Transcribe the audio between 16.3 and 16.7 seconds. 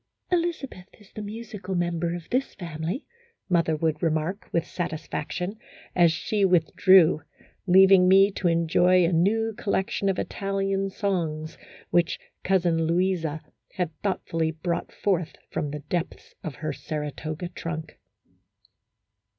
of